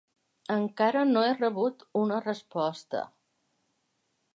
[0.55, 3.07] Encara no he rebut una resposta.